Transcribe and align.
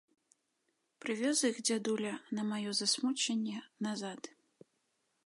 Прывёз 1.05 1.39
іх 1.49 1.59
дзядуля, 1.67 2.13
на 2.37 2.41
маё 2.53 2.71
засмучэнне, 2.79 3.59
назад. 3.89 4.21